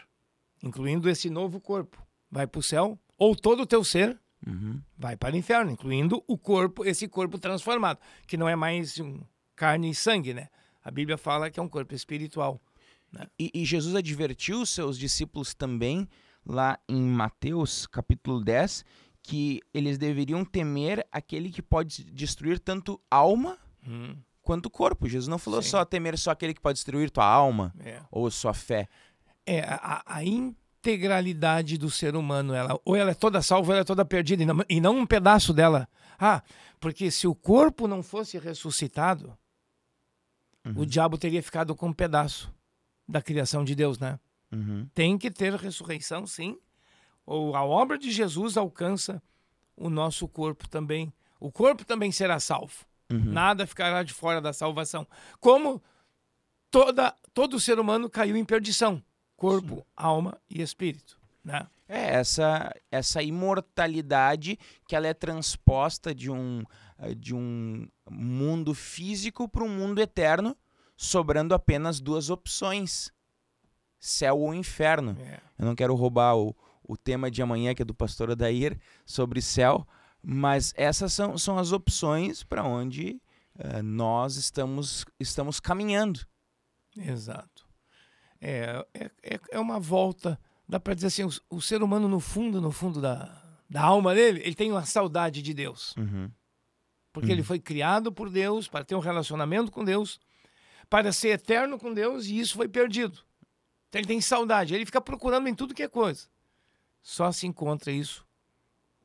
incluindo 0.62 1.10
esse 1.10 1.30
novo 1.30 1.62
corpo, 1.62 2.06
vai 2.30 2.46
para 2.46 2.60
o 2.60 2.62
céu, 2.62 3.00
ou 3.18 3.34
todo 3.34 3.62
o 3.62 3.66
teu 3.66 3.82
ser 3.82 4.20
uhum. 4.46 4.82
vai 4.98 5.16
para 5.16 5.34
o 5.34 5.38
inferno, 5.38 5.72
incluindo 5.72 6.22
o 6.28 6.38
corpo, 6.38 6.84
esse 6.84 7.08
corpo 7.08 7.38
transformado, 7.38 8.02
que 8.28 8.36
não 8.36 8.50
é 8.50 8.56
mais 8.58 9.00
um 9.00 9.22
carne 9.56 9.92
e 9.92 9.96
sangue, 9.96 10.34
né? 10.34 10.50
A 10.84 10.92
Bíblia 10.92 11.18
fala 11.18 11.50
que 11.50 11.58
é 11.58 11.64
um 11.64 11.70
corpo 11.70 11.96
espiritual. 11.96 12.62
Né? 13.10 13.26
E, 13.40 13.50
e 13.54 13.64
Jesus 13.64 13.96
advertiu 13.96 14.60
os 14.60 14.70
seus 14.70 15.00
discípulos 15.00 15.54
também, 15.54 16.06
lá 16.46 16.78
em 16.86 17.02
Mateus 17.02 17.88
capítulo 17.88 18.44
10, 18.44 18.84
que 19.24 19.62
eles 19.74 19.98
deveriam 19.98 20.44
temer 20.44 21.08
aquele 21.10 21.50
que 21.50 21.62
pode 21.62 22.04
destruir 22.12 22.60
tanto 22.60 23.02
alma 23.10 23.58
hum. 23.88 24.18
Quanto 24.46 24.70
corpo. 24.70 25.10
Jesus 25.10 25.28
não 25.28 25.38
falou 25.38 25.62
Sim. 25.62 25.70
só 25.70 25.84
temer 25.84 26.18
só 26.18 26.32
aquele 26.32 26.54
que 26.54 26.62
pode 26.62 26.78
destruir 26.78 27.10
tua 27.10 27.26
alma 27.26 27.74
é. 27.80 28.00
ou 28.10 28.32
sua 28.32 28.54
fé. 28.54 28.88
É, 29.46 29.62
a, 29.62 30.04
a, 30.06 30.24
integralidade 30.24 31.78
do 31.78 31.90
ser 31.90 32.16
humano, 32.16 32.54
ela, 32.54 32.80
ou 32.86 32.96
ela 32.96 33.12
é 33.12 33.14
toda 33.14 33.42
salva 33.42 33.70
ou 33.70 33.74
ela 33.74 33.82
é 33.82 33.86
toda 33.86 34.06
perdida, 34.06 34.44
e 34.44 34.46
não, 34.46 34.66
e 34.70 34.80
não 34.80 34.98
um 34.98 35.06
pedaço 35.06 35.54
dela. 35.54 35.88
Ah, 36.18 36.42
porque 36.80 37.12
se 37.12 37.28
o 37.28 37.36
corpo 37.36 37.88
não 37.88 38.02
fosse 38.02 38.38
ressuscitado, 38.38 39.38
Uhum. 40.66 40.82
O 40.82 40.86
diabo 40.86 41.18
teria 41.18 41.44
ficado 41.44 41.76
com 41.76 41.88
um 41.88 41.94
pedaço 41.94 42.52
da 43.08 43.22
criação 43.22 43.64
de 43.64 43.76
Deus, 43.76 44.00
né? 44.00 44.20
Uhum. 44.52 44.90
Tem 44.94 45.18
que 45.18 45.30
ter 45.30 45.54
ressurreição, 45.54 46.26
sim. 46.26 46.58
Ou 47.26 47.56
a 47.56 47.64
obra 47.64 47.98
de 47.98 48.12
Jesus 48.12 48.58
alcança 48.58 49.22
o 49.78 49.90
nosso 49.90 50.28
corpo 50.28 50.68
também. 50.68 51.14
O 51.40 51.52
corpo 51.52 51.86
também 51.86 52.12
será 52.12 52.40
salvo. 52.40 52.86
Uhum. 53.12 53.32
Nada 53.32 53.68
ficará 53.68 54.04
de 54.04 54.14
fora 54.14 54.42
da 54.42 54.52
salvação. 54.52 55.08
Como 55.40 55.82
toda, 56.72 57.14
todo 57.34 57.60
ser 57.60 57.80
humano 57.80 58.10
caiu 58.10 58.36
em 58.36 58.46
perdição: 58.46 59.02
corpo, 59.36 59.78
sim. 59.78 59.84
alma 59.96 60.38
e 60.50 60.62
espírito. 60.62 61.20
Né? 61.44 61.68
É 61.88 62.16
essa, 62.16 62.74
essa 62.92 63.22
imortalidade 63.22 64.58
que 64.88 64.96
ela 64.96 65.08
é 65.08 65.14
transposta 65.14 66.16
de 66.16 66.32
um, 66.32 66.64
eh, 66.98 67.14
de 67.14 67.36
um 67.36 67.88
mundo 68.10 68.74
físico 68.74 69.48
para 69.48 69.64
um 69.64 69.70
mundo 69.70 70.02
eterno, 70.02 70.58
sobrando 70.98 71.54
apenas 71.54 72.00
duas 72.00 72.32
opções: 72.32 73.12
céu 74.00 74.40
ou 74.40 74.54
inferno. 74.54 75.16
É. 75.20 75.40
Eu 75.60 75.66
não 75.66 75.76
quero 75.76 75.94
roubar 75.94 76.36
o, 76.36 76.56
o 76.84 76.98
tema 76.98 77.30
de 77.30 77.42
amanhã, 77.44 77.76
que 77.76 77.84
é 77.84 77.86
do 77.86 77.94
pastor 77.94 78.32
Adair, 78.32 78.80
sobre 79.06 79.40
céu, 79.40 79.88
mas 80.28 80.74
essas 80.76 81.14
são, 81.14 81.38
são 81.38 81.60
as 81.60 81.72
opções 81.72 82.44
para 82.44 82.64
onde 82.64 83.22
uh, 83.60 83.84
nós 83.84 84.38
estamos, 84.38 85.06
estamos 85.20 85.60
caminhando. 85.60 86.26
Exato. 86.98 87.64
É, 88.42 88.84
é, 89.22 89.40
é 89.52 89.60
uma 89.60 89.80
volta, 89.80 90.40
dá 90.68 90.80
para 90.80 90.96
dizer 90.96 91.08
assim: 91.08 91.24
o, 91.24 91.58
o, 91.58 91.62
ser 91.62 91.84
humano, 91.84 92.08
no 92.08 92.20
fundo, 92.20 92.60
no 92.60 92.72
fundo 92.72 93.00
da, 93.00 93.40
da 93.70 93.84
alma 93.84 94.16
dele, 94.16 94.42
ele 94.44 94.56
tem 94.56 94.72
uma 94.72 94.84
saudade 94.84 95.44
de 95.44 95.54
Deus. 95.54 95.96
Uhum. 95.96 96.32
Porque 97.14 97.32
ele 97.32 97.42
hum. 97.42 97.46
foi 97.46 97.60
criado 97.60 98.12
por 98.12 98.32
Deus 98.32 98.68
para 98.68 98.84
ter 98.84 98.96
um 98.96 99.00
relacionamento 99.00 99.72
com 99.72 99.86
Deus, 99.86 100.20
para 100.90 101.12
ser 101.12 101.30
eterno 101.30 101.78
com 101.78 101.94
Deus, 101.94 102.26
e 102.26 102.40
isso 102.40 102.56
foi 102.56 102.68
perdido. 102.68 103.20
Então 103.90 104.00
ele 104.00 104.08
tem 104.08 104.20
saudade, 104.20 104.74
ele 104.74 104.88
fica 104.88 105.00
procurando 105.00 105.48
em 105.48 105.54
tudo 105.54 105.76
que 105.76 105.84
é 105.84 105.88
coisa. 105.88 106.28
Só 107.00 107.32
se 107.32 107.46
encontra 107.46 107.92
isso 107.92 108.25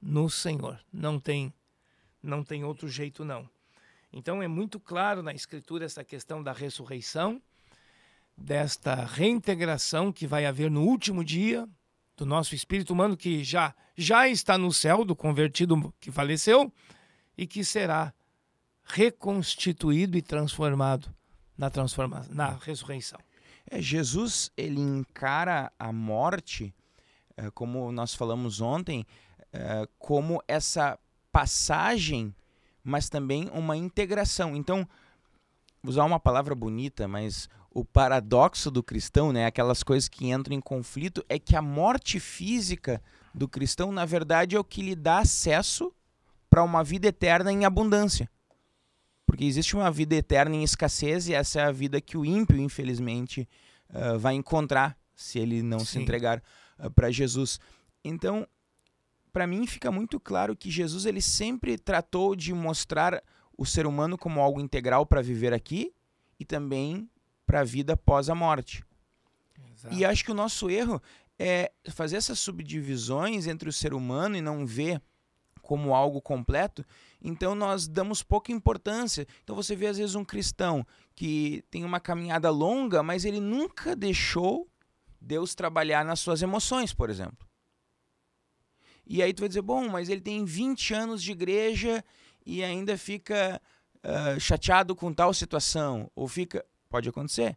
no 0.00 0.30
Senhor. 0.30 0.80
Não 0.92 1.19
tem 1.19 1.52
não 2.23 2.45
tem 2.45 2.64
outro 2.64 2.88
jeito 2.88 3.25
não. 3.25 3.49
Então 4.12 4.42
é 4.42 4.49
muito 4.49 4.78
claro 4.78 5.23
na 5.23 5.33
escritura 5.33 5.85
essa 5.87 6.04
questão 6.04 6.42
da 6.42 6.52
ressurreição, 6.52 7.40
desta 8.37 8.95
reintegração 8.95 10.12
que 10.12 10.26
vai 10.26 10.45
haver 10.45 10.71
no 10.71 10.83
último 10.83 11.25
dia 11.25 11.69
do 12.16 12.26
nosso 12.26 12.54
espírito 12.54 12.92
humano 12.92 13.16
que 13.16 13.42
já 13.42 13.75
já 13.97 14.28
está 14.28 14.57
no 14.57 14.73
céu 14.73 15.04
do 15.04 15.14
convertido 15.14 15.95
que 16.00 16.11
faleceu 16.11 16.73
e 17.37 17.47
que 17.47 17.64
será 17.64 18.12
reconstituído 18.85 20.16
e 20.16 20.23
transformado 20.23 21.14
na 21.57 21.71
transformação, 21.71 22.35
na 22.35 22.50
ressurreição. 22.50 23.21
É, 23.71 23.80
Jesus 23.80 24.50
ele 24.57 24.80
encara 24.80 25.71
a 25.78 25.92
morte, 25.92 26.75
é, 27.37 27.50
como 27.50 27.92
nós 27.92 28.14
falamos 28.14 28.61
ontem, 28.61 29.07
é, 29.52 29.88
como 29.99 30.42
essa 30.47 30.99
passagem, 31.33 32.35
mas 32.83 33.09
também 33.09 33.49
uma 33.52 33.76
integração. 33.76 34.57
Então, 34.57 34.88
usar 35.85 36.04
uma 36.04 36.21
palavra 36.21 36.54
bonita, 36.54 37.07
mas 37.09 37.49
o 37.71 37.85
paradoxo 37.85 38.71
do 38.71 38.83
cristão, 38.83 39.33
né, 39.33 39.47
aquelas 39.47 39.83
coisas 39.83 40.09
que 40.09 40.30
entram 40.30 40.57
em 40.57 40.61
conflito, 40.61 41.25
é 41.28 41.38
que 41.38 41.54
a 41.54 41.62
morte 41.62 42.19
física 42.19 43.02
do 43.35 43.49
cristão, 43.49 43.92
na 43.92 44.04
verdade, 44.04 44.57
é 44.57 44.61
o 44.61 44.64
que 44.64 44.83
lhe 44.83 44.97
dá 44.97 45.19
acesso 45.19 45.92
para 46.49 46.64
uma 46.64 46.83
vida 46.83 47.07
eterna 47.07 47.52
em 47.52 47.64
abundância. 47.64 48.28
Porque 49.25 49.45
existe 49.45 49.76
uma 49.76 49.90
vida 49.92 50.16
eterna 50.16 50.57
em 50.57 50.64
escassez 50.64 51.28
e 51.28 51.35
essa 51.35 51.61
é 51.61 51.64
a 51.64 51.71
vida 51.71 52.00
que 52.00 52.19
o 52.19 52.25
ímpio, 52.25 52.59
infelizmente, 52.59 53.49
uh, 53.90 54.19
vai 54.19 54.35
encontrar 54.35 54.99
se 55.14 55.38
ele 55.38 55.62
não 55.62 55.78
Sim. 55.80 55.87
se 55.87 55.99
entregar 56.00 56.42
uh, 56.78 56.90
para 56.90 57.12
Jesus. 57.12 57.61
Então, 58.02 58.45
para 59.32 59.46
mim 59.46 59.66
fica 59.66 59.90
muito 59.90 60.18
claro 60.18 60.56
que 60.56 60.70
Jesus 60.70 61.06
ele 61.06 61.22
sempre 61.22 61.78
tratou 61.78 62.34
de 62.34 62.52
mostrar 62.52 63.22
o 63.56 63.64
ser 63.66 63.87
humano 63.87 64.16
como 64.16 64.40
algo 64.40 64.60
integral 64.60 65.06
para 65.06 65.22
viver 65.22 65.52
aqui 65.52 65.92
e 66.38 66.44
também 66.44 67.08
para 67.46 67.60
a 67.60 67.64
vida 67.64 67.92
após 67.94 68.28
a 68.30 68.34
morte. 68.34 68.84
Exato. 69.72 69.94
E 69.94 70.04
acho 70.04 70.25
que 70.25 70.30
o 70.30 70.34
nosso 70.34 70.70
erro 70.70 71.00
é 71.38 71.72
fazer 71.90 72.16
essas 72.16 72.38
subdivisões 72.38 73.46
entre 73.46 73.68
o 73.68 73.72
ser 73.72 73.94
humano 73.94 74.37
e 74.37 74.40
não 74.40 74.66
ver 74.66 75.00
como 75.62 75.94
algo 75.94 76.20
completo, 76.20 76.84
então 77.22 77.54
nós 77.54 77.87
damos 77.87 78.22
pouca 78.22 78.50
importância. 78.50 79.26
Então 79.44 79.54
você 79.54 79.76
vê 79.76 79.87
às 79.87 79.99
vezes 79.99 80.14
um 80.16 80.25
cristão 80.25 80.84
que 81.14 81.62
tem 81.70 81.84
uma 81.84 82.00
caminhada 82.00 82.50
longa, 82.50 83.02
mas 83.02 83.25
ele 83.25 83.40
nunca 83.40 83.94
deixou 83.94 84.68
Deus 85.20 85.54
trabalhar 85.54 86.04
nas 86.04 86.18
suas 86.18 86.42
emoções, 86.42 86.92
por 86.92 87.08
exemplo. 87.08 87.50
E 89.10 89.22
aí 89.22 89.34
tu 89.34 89.40
vai 89.40 89.48
dizer, 89.48 89.62
bom, 89.62 89.88
mas 89.88 90.08
ele 90.08 90.20
tem 90.20 90.44
20 90.44 90.94
anos 90.94 91.22
de 91.22 91.32
igreja 91.32 92.04
e 92.46 92.62
ainda 92.62 92.96
fica 92.96 93.60
uh, 94.04 94.38
chateado 94.38 94.94
com 94.94 95.12
tal 95.12 95.34
situação, 95.34 96.10
ou 96.14 96.28
fica. 96.28 96.64
Pode 96.88 97.08
acontecer. 97.08 97.56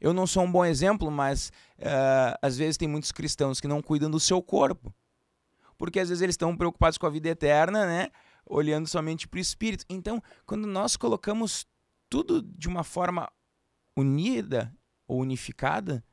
Eu 0.00 0.12
não 0.12 0.26
sou 0.26 0.44
um 0.44 0.50
bom 0.50 0.64
exemplo, 0.64 1.10
mas 1.10 1.52
uh, 1.78 2.36
às 2.42 2.56
vezes 2.56 2.76
tem 2.76 2.88
muitos 2.88 3.12
cristãos 3.12 3.60
que 3.60 3.68
não 3.68 3.80
cuidam 3.80 4.10
do 4.10 4.20
seu 4.20 4.42
corpo 4.42 4.92
porque 5.80 5.98
às 5.98 6.10
vezes 6.10 6.20
eles 6.20 6.34
estão 6.34 6.54
preocupados 6.54 6.98
com 6.98 7.06
a 7.06 7.10
vida 7.10 7.30
eterna, 7.30 7.86
né? 7.86 8.10
Olhando 8.44 8.86
somente 8.86 9.26
para 9.26 9.38
o 9.38 9.40
espírito. 9.40 9.82
Então, 9.88 10.22
quando 10.44 10.66
nós 10.66 10.94
colocamos 10.94 11.66
tudo 12.06 12.42
de 12.42 12.68
uma 12.68 12.84
forma 12.84 13.32
unida 13.96 14.70
ou 15.08 15.20
unificada, 15.22 16.04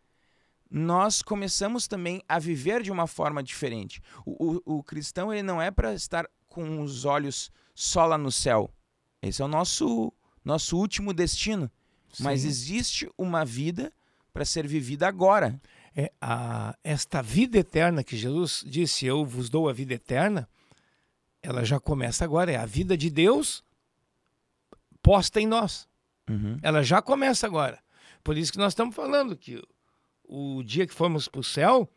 nós 0.70 1.22
começamos 1.22 1.88
também 1.88 2.22
a 2.28 2.40
viver 2.40 2.82
de 2.82 2.92
uma 2.92 3.08
forma 3.08 3.42
diferente. 3.42 4.02
O, 4.26 4.62
o, 4.66 4.78
o 4.78 4.84
cristão 4.84 5.34
ele 5.34 5.44
não 5.44 5.62
é 5.62 5.72
para 5.72 5.94
estar 5.94 6.28
com 6.48 6.82
os 6.82 7.06
olhos 7.06 7.52
só 7.74 8.06
lá 8.06 8.18
no 8.18 8.32
céu. 8.32 8.72
Esse 9.22 9.42
é 9.42 9.46
o 9.46 9.48
nosso, 9.48 10.14
nosso 10.44 10.78
último 10.78 11.14
destino. 11.14 11.72
Sim. 12.12 12.24
Mas 12.24 12.46
existe 12.46 13.10
uma 13.18 13.44
vida 13.46 13.92
para 14.34 14.46
ser 14.46 14.68
vivida 14.68 15.08
agora 15.08 15.60
é, 15.98 16.12
a, 16.22 16.78
esta 16.84 17.24
vida 17.24 17.58
eterna 17.58 18.04
que 18.04 18.16
Jesus 18.16 18.64
disse: 18.68 19.08
Eu 19.08 19.26
vos 19.26 19.50
dou 19.50 19.68
a 19.68 19.74
vida 19.74 19.96
eterna, 19.96 20.48
ela 21.42 21.66
já 21.66 21.80
começa 21.80 22.24
agora. 22.24 22.52
É 22.52 22.56
a 22.56 22.68
vida 22.68 22.96
de 22.96 23.10
Deus 23.10 23.64
posta 25.02 25.42
em 25.42 25.48
nós. 25.48 25.88
Uhum. 26.30 26.60
Ela 26.62 26.84
já 26.84 27.02
começa 27.02 27.48
agora. 27.48 27.80
Por 28.24 28.38
isso 28.38 28.52
que 28.52 28.60
nós 28.60 28.74
estamos 28.74 28.96
falando 28.96 29.36
que 29.36 29.60
o 30.28 30.62
dia 30.64 30.86
que 30.86 30.94
formos 30.94 31.28
para 31.28 31.40
o 31.40 31.44
céu, 31.44 31.90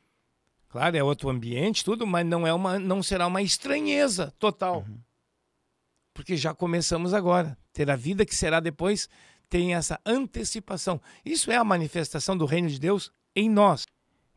claro, 0.68 0.96
é 0.96 1.02
outro 1.02 1.28
ambiente, 1.28 1.84
tudo, 1.84 2.06
mas 2.06 2.25
não, 2.25 2.46
é 2.46 2.52
uma, 2.52 2.78
não 2.78 3.02
será 3.02 3.26
uma 3.26 3.42
estranheza 3.42 4.32
total. 4.38 4.84
Uhum. 4.88 4.99
Porque 6.14 6.37
já 6.37 6.54
começamos 6.54 7.12
agora. 7.12 7.58
Ter 7.72 7.90
a 7.90 7.96
vida 7.96 8.25
que 8.25 8.34
será 8.34 8.60
depois 8.60 9.08
tem 9.49 9.75
essa 9.75 10.00
antecipação. 10.06 11.00
Isso 11.25 11.50
é 11.50 11.56
a 11.56 11.64
manifestação 11.64 12.37
do 12.37 12.46
reino 12.46 12.68
de 12.68 12.78
Deus 12.78 13.12
em 13.34 13.50
nós. 13.50 13.84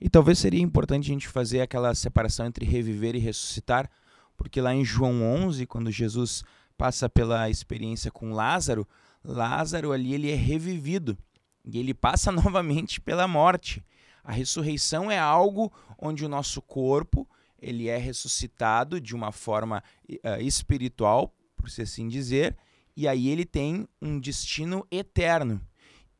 E 0.01 0.09
talvez 0.09 0.39
seria 0.39 0.61
importante 0.61 1.05
a 1.05 1.13
gente 1.13 1.27
fazer 1.27 1.61
aquela 1.61 1.93
separação 1.95 2.45
entre 2.45 2.65
reviver 2.65 3.15
e 3.15 3.19
ressuscitar, 3.19 3.89
porque 4.35 4.59
lá 4.59 4.73
em 4.73 4.83
João 4.83 5.23
11, 5.23 5.65
quando 5.65 5.91
Jesus 5.91 6.43
passa 6.77 7.07
pela 7.07 7.49
experiência 7.49 8.11
com 8.11 8.33
Lázaro, 8.33 8.87
Lázaro 9.23 9.91
ali 9.91 10.13
ele 10.13 10.31
é 10.31 10.35
revivido 10.35 11.17
e 11.63 11.79
ele 11.79 11.93
passa 11.93 12.31
novamente 12.33 12.99
pela 12.99 13.27
morte. 13.27 13.83
A 14.23 14.31
ressurreição 14.31 15.11
é 15.11 15.19
algo 15.19 15.71
onde 15.97 16.25
o 16.25 16.29
nosso 16.29 16.61
corpo 16.61 17.27
ele 17.63 17.87
é 17.87 17.97
ressuscitado 17.97 18.99
de 18.99 19.15
uma 19.15 19.31
forma 19.31 19.81
uh, 20.09 20.41
espiritual, 20.41 21.33
por 21.55 21.67
assim 21.81 22.09
dizer, 22.09 22.57
e 22.95 23.07
aí 23.07 23.29
ele 23.29 23.45
tem 23.45 23.87
um 24.01 24.19
destino 24.19 24.85
eterno. 24.91 25.61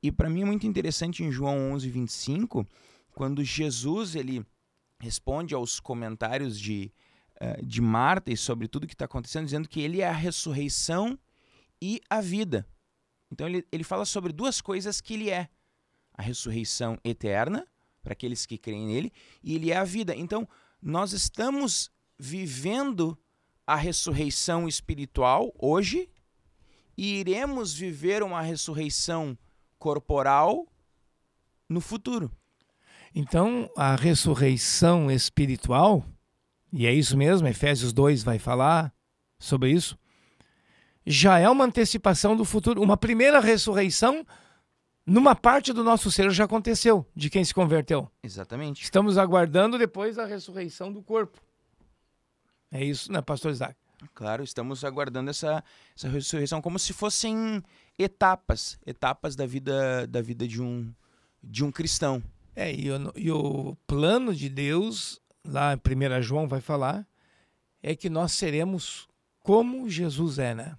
E 0.02 0.12
para 0.12 0.30
mim 0.30 0.42
é 0.42 0.46
muito 0.46 0.66
interessante 0.66 1.22
em 1.22 1.32
João 1.32 1.74
11, 1.74 1.90
25, 1.90 2.66
quando 3.14 3.44
Jesus 3.44 4.16
ele 4.16 4.46
responde 5.00 5.54
aos 5.54 5.82
comentários 5.82 6.58
de, 6.58 6.92
uh, 7.42 7.66
de 7.66 7.82
Marta 7.82 8.32
e 8.32 8.38
sobre 8.38 8.70
tudo 8.70 8.88
que 8.88 8.94
está 8.94 9.06
acontecendo, 9.06 9.46
dizendo 9.46 9.68
que 9.68 9.82
ele 9.82 10.00
é 10.00 10.08
a 10.08 10.14
ressurreição 10.14 11.20
e 11.82 12.00
a 12.10 12.22
vida. 12.22 12.66
Então 13.34 13.48
ele, 13.48 13.66
ele 13.72 13.84
fala 13.84 14.06
sobre 14.06 14.32
duas 14.32 14.62
coisas 14.62 15.02
que 15.02 15.16
ele 15.16 15.32
é: 15.32 15.50
a 16.14 16.22
ressurreição 16.22 17.00
eterna, 17.04 17.68
para 18.04 18.14
aqueles 18.14 18.46
que 18.46 18.60
creem 18.60 18.86
nele, 18.86 19.12
e 19.44 19.56
ele 19.56 19.72
é 19.72 19.78
a 19.78 19.84
vida. 19.84 20.16
Então, 20.16 20.48
nós 20.80 21.14
estamos 21.14 21.92
vivendo 22.18 23.18
a 23.66 23.76
ressurreição 23.76 24.68
espiritual 24.68 25.52
hoje 25.58 26.08
e 26.96 27.16
iremos 27.20 27.74
viver 27.74 28.22
uma 28.22 28.42
ressurreição 28.42 29.36
corporal 29.80 30.68
no 31.68 31.82
futuro. 31.82 32.32
Então, 33.16 33.68
a 33.76 33.96
ressurreição 33.96 35.10
espiritual, 35.10 36.06
e 36.72 36.86
é 36.86 36.94
isso 36.94 37.18
mesmo, 37.18 37.48
Efésios 37.48 37.94
2 37.94 38.22
vai 38.24 38.38
falar 38.38 38.94
sobre 39.40 39.72
isso, 39.72 39.98
já 41.06 41.40
é 41.40 41.50
uma 41.50 41.66
antecipação 41.66 42.36
do 42.36 42.46
futuro. 42.46 42.82
Uma 42.82 42.98
primeira 42.98 43.40
ressurreição, 43.40 44.26
numa 45.06 45.36
parte 45.36 45.74
do 45.74 45.84
nosso 45.84 46.12
ser 46.12 46.30
já 46.32 46.46
aconteceu, 46.46 47.06
de 47.16 47.30
quem 47.30 47.44
se 47.44 47.54
converteu. 47.54 48.10
Exatamente. 48.24 48.84
Estamos 48.84 49.18
aguardando 49.18 49.78
depois 49.78 50.18
a 50.18 50.26
ressurreição 50.26 50.92
do 50.92 51.02
corpo. 51.02 51.40
É 52.72 52.84
isso, 52.84 53.12
né, 53.12 53.22
pastor 53.22 53.52
Isaac? 53.52 53.76
Claro, 54.14 54.44
estamos 54.44 54.84
aguardando 54.84 55.30
essa, 55.30 55.64
essa 55.96 56.10
ressurreição 56.10 56.62
como 56.62 56.78
se 56.78 56.92
fossem 56.92 57.64
etapas, 57.98 58.78
etapas 58.86 59.36
da 59.36 59.46
vida 59.46 60.08
da 60.08 60.22
vida 60.22 60.48
de 60.48 60.62
um 60.62 60.94
de 61.42 61.64
um 61.64 61.72
cristão. 61.72 62.22
É, 62.56 62.74
e 62.74 62.92
o, 62.92 63.14
e 63.16 63.32
o 63.32 63.76
plano 63.88 64.34
de 64.34 64.50
Deus, 64.50 65.20
lá 65.46 65.74
em 65.74 65.78
1 65.78 66.22
João 66.22 66.48
vai 66.48 66.62
falar, 66.62 67.08
é 67.82 67.96
que 67.96 68.10
nós 68.10 68.34
seremos 68.34 69.08
como 69.42 69.90
Jesus 69.90 70.40
é, 70.40 70.54
né? 70.54 70.78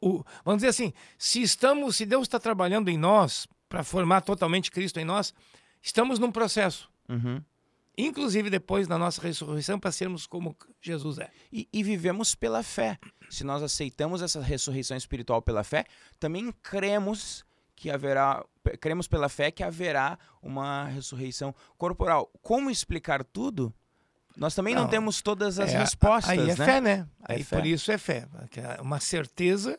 O, 0.00 0.24
vamos 0.44 0.58
dizer 0.58 0.68
assim, 0.68 0.92
se 1.16 1.40
estamos, 1.42 1.96
se 1.96 2.04
Deus 2.04 2.22
está 2.22 2.38
trabalhando 2.38 2.88
em 2.88 2.98
nós 2.98 3.46
para 3.68 3.82
formar 3.82 4.20
totalmente 4.20 4.70
Cristo 4.70 4.98
em 4.98 5.04
nós, 5.04 5.32
estamos 5.80 6.18
num 6.18 6.30
processo. 6.30 6.90
Uhum. 7.08 7.42
Inclusive 7.96 8.48
depois 8.48 8.86
da 8.88 8.96
nossa 8.96 9.20
ressurreição, 9.20 9.78
para 9.78 9.92
sermos 9.92 10.26
como 10.26 10.56
Jesus 10.80 11.18
é. 11.18 11.30
E, 11.52 11.68
e, 11.72 11.82
vivemos 11.82 12.34
pela 12.34 12.62
fé. 12.62 12.98
Se 13.28 13.44
nós 13.44 13.62
aceitamos 13.62 14.22
essa 14.22 14.40
ressurreição 14.40 14.96
espiritual 14.96 15.42
pela 15.42 15.62
fé, 15.62 15.84
também 16.18 16.52
cremos 16.62 17.44
que 17.76 17.90
haverá, 17.90 18.44
cremos 18.80 19.06
pela 19.06 19.28
fé 19.28 19.50
que 19.50 19.62
haverá 19.62 20.18
uma 20.42 20.84
ressurreição 20.84 21.54
corporal. 21.76 22.30
Como 22.42 22.70
explicar 22.70 23.24
tudo? 23.24 23.74
Nós 24.36 24.54
também 24.54 24.74
não, 24.74 24.82
não 24.82 24.88
temos 24.88 25.20
todas 25.20 25.58
as 25.58 25.72
é, 25.72 25.78
respostas. 25.78 26.30
Aí 26.30 26.38
é 26.50 26.56
né? 26.56 26.56
fé, 26.56 26.80
né? 26.80 27.06
É 27.28 27.34
aí 27.34 27.44
fé. 27.44 27.56
por 27.56 27.66
isso 27.66 27.90
é 27.92 27.98
fé. 27.98 28.26
É 28.56 28.80
uma 28.80 29.00
certeza 29.00 29.78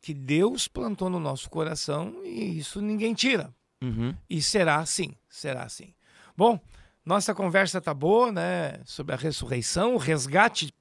que 0.00 0.12
Deus 0.14 0.66
plantou 0.66 1.08
no 1.08 1.20
nosso 1.20 1.48
coração 1.50 2.14
e 2.24 2.58
isso 2.58 2.80
ninguém 2.80 3.14
tira. 3.14 3.52
Uhum. 3.82 4.14
E 4.28 4.40
será 4.42 4.76
assim, 4.78 5.14
será 5.28 5.62
assim. 5.62 5.94
Bom, 6.36 6.58
nossa 7.04 7.34
conversa 7.34 7.80
tá 7.80 7.92
boa, 7.92 8.32
né? 8.32 8.80
Sobre 8.84 9.14
a 9.14 9.18
ressurreição, 9.18 9.94
o 9.94 9.98
resgate 9.98 10.74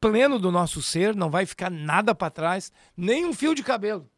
pleno 0.00 0.38
do 0.38 0.52
nosso 0.52 0.80
ser, 0.82 1.16
não 1.16 1.30
vai 1.30 1.46
ficar 1.46 1.70
nada 1.70 2.14
para 2.14 2.30
trás, 2.30 2.72
nem 2.96 3.24
um 3.24 3.32
fio 3.32 3.54
de 3.54 3.62
cabelo. 3.62 4.08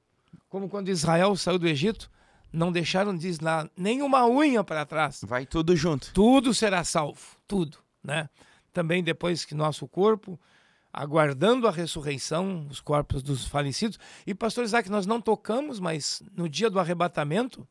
Como 0.48 0.68
quando 0.68 0.88
Israel 0.88 1.34
saiu 1.36 1.58
do 1.58 1.68
Egito, 1.68 2.10
não 2.52 2.72
deixaram 2.72 3.16
diz 3.16 3.38
lá 3.38 3.68
nenhuma 3.76 4.26
unha 4.26 4.64
para 4.64 4.84
trás. 4.84 5.20
Vai 5.24 5.46
tudo 5.46 5.76
junto. 5.76 6.12
Tudo 6.12 6.52
será 6.52 6.82
salvo, 6.84 7.20
tudo 7.46 7.78
né? 8.02 8.28
Também 8.72 9.02
depois 9.02 9.44
que 9.44 9.54
nosso 9.54 9.86
corpo, 9.88 10.38
aguardando 10.92 11.66
a 11.66 11.70
ressurreição, 11.70 12.66
os 12.70 12.80
corpos 12.80 13.22
dos 13.22 13.46
falecidos. 13.46 13.98
E, 14.26 14.34
pastor 14.34 14.64
Isaac, 14.64 14.90
nós 14.90 15.06
não 15.06 15.20
tocamos, 15.20 15.78
mas 15.80 16.22
no 16.34 16.48
dia 16.48 16.70
do 16.70 16.78
arrebatamento, 16.78 17.66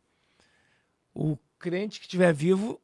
o 1.14 1.38
crente 1.58 2.00
que 2.00 2.06
estiver 2.06 2.34
vivo 2.34 2.82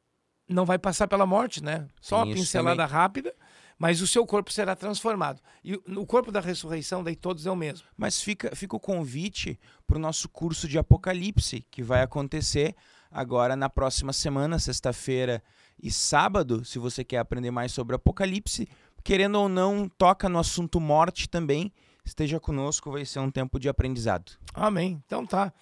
não 0.47 0.65
vai 0.65 0.77
passar 0.77 1.07
pela 1.07 1.25
morte, 1.25 1.63
né? 1.63 1.87
Só 1.99 2.21
Sim, 2.21 2.29
uma 2.29 2.35
pincelada 2.35 2.83
também. 2.83 2.93
rápida, 2.93 3.35
mas 3.77 4.01
o 4.01 4.07
seu 4.07 4.25
corpo 4.25 4.51
será 4.51 4.75
transformado. 4.75 5.41
E 5.63 5.75
o 5.75 6.05
corpo 6.05 6.31
da 6.31 6.39
ressurreição, 6.39 7.03
daí 7.03 7.15
todos 7.15 7.45
é 7.45 7.51
o 7.51 7.55
mesmo. 7.55 7.87
Mas 7.97 8.21
fica, 8.21 8.55
fica 8.55 8.75
o 8.75 8.79
convite 8.79 9.59
para 9.87 9.97
o 9.97 9.99
nosso 9.99 10.29
curso 10.29 10.67
de 10.67 10.77
Apocalipse, 10.77 11.65
que 11.71 11.81
vai 11.81 12.01
acontecer 12.01 12.75
agora 13.09 13.55
na 13.55 13.69
próxima 13.69 14.13
semana, 14.13 14.59
sexta-feira 14.59 15.41
e 15.81 15.91
sábado, 15.91 16.63
se 16.63 16.79
você 16.79 17.03
quer 17.03 17.17
aprender 17.19 17.51
mais 17.51 17.71
sobre 17.71 17.95
Apocalipse, 17.95 18.67
querendo 19.03 19.35
ou 19.35 19.49
não, 19.49 19.87
toca 19.87 20.27
no 20.27 20.39
assunto 20.39 20.79
morte 20.79 21.29
também. 21.29 21.71
Esteja 22.03 22.39
conosco, 22.39 22.91
vai 22.91 23.05
ser 23.05 23.19
um 23.19 23.31
tempo 23.31 23.59
de 23.59 23.67
aprendizado. 23.67 24.31
Amém. 24.53 25.01
Então 25.05 25.25
tá. 25.25 25.53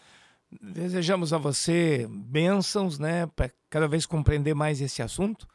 Desejamos 0.61 1.33
a 1.33 1.37
você 1.37 2.07
bênçãos, 2.09 2.99
né, 2.99 3.25
para 3.27 3.49
cada 3.69 3.87
vez 3.87 4.05
compreender 4.05 4.53
mais 4.53 4.81
esse 4.81 5.01
assunto 5.01 5.47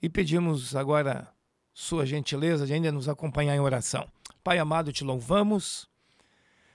e 0.00 0.08
pedimos 0.08 0.76
agora 0.76 1.28
sua 1.74 2.06
gentileza 2.06 2.64
de 2.64 2.72
ainda 2.72 2.92
nos 2.92 3.08
acompanhar 3.08 3.56
em 3.56 3.60
oração. 3.60 4.06
Pai 4.44 4.58
amado, 4.58 4.92
te 4.92 5.02
louvamos 5.02 5.88